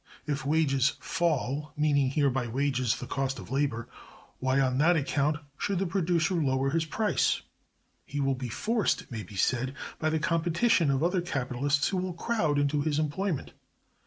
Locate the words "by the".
9.99-10.17